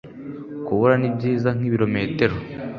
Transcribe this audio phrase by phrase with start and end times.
[0.65, 2.35] kubura nibyiza nkibirometero